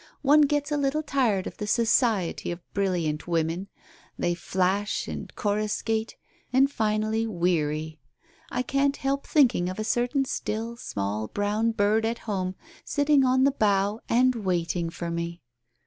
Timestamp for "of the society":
1.45-2.49